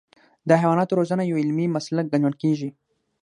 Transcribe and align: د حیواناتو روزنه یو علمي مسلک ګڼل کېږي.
د 0.47 0.49
حیواناتو 0.61 0.97
روزنه 0.99 1.23
یو 1.25 1.39
علمي 1.43 1.65
مسلک 1.75 2.05
ګڼل 2.13 2.33
کېږي. 2.41 2.69